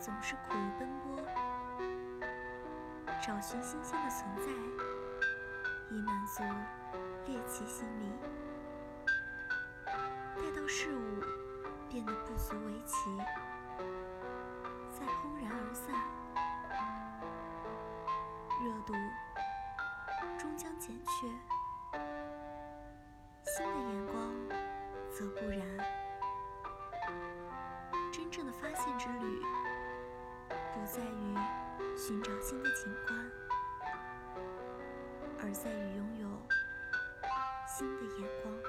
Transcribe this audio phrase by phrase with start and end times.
[0.00, 1.22] 总是苦于奔波，
[3.22, 4.46] 找寻新鲜的存在，
[5.90, 6.42] 以满足
[7.26, 8.10] 猎奇心理。
[9.84, 11.22] 待到事物
[11.90, 13.14] 变得不足为奇，
[14.90, 15.94] 再轰然而散，
[18.64, 18.94] 热度
[20.38, 21.28] 终将减却。
[23.44, 24.16] 新的眼光
[25.10, 25.60] 则不然。
[28.10, 29.42] 真正的发现之旅，
[30.92, 31.36] 在于
[31.96, 33.30] 寻找新的景观，
[35.38, 36.28] 而在于拥有
[37.68, 38.59] 新的眼光。